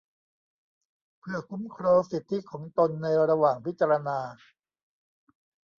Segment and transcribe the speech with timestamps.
[1.19, 4.19] เพื่อคุ้มครองสิทธิของตนในระหว่างพิจารณา